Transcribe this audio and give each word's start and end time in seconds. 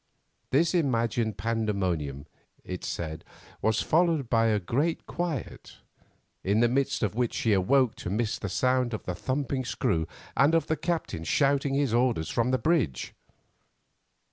This 0.49 0.73
imagined 0.73 1.37
pandemonium, 1.37 2.25
it 2.63 2.83
said, 2.83 3.23
was 3.61 3.83
followed 3.83 4.31
by 4.31 4.47
a 4.47 4.59
great 4.59 5.05
quiet, 5.05 5.77
in 6.43 6.59
the 6.59 6.67
midst 6.67 7.03
of 7.03 7.13
which 7.13 7.35
she 7.35 7.53
awoke 7.53 7.93
to 7.97 8.09
miss 8.09 8.39
the 8.39 8.49
sound 8.49 8.95
of 8.95 9.03
the 9.03 9.13
thumping 9.13 9.63
screw 9.63 10.07
and 10.35 10.55
of 10.55 10.65
the 10.65 10.75
captain 10.75 11.23
shouting 11.23 11.75
his 11.75 11.93
orders 11.93 12.29
from 12.31 12.49
the 12.49 12.57
bridge. 12.57 13.13